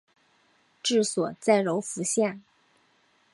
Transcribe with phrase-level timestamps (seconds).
[0.81, 2.41] 治所在柔服县。